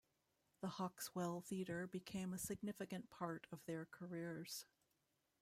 [0.61, 4.65] The Hawkswell Theatre became a significant part of their careers.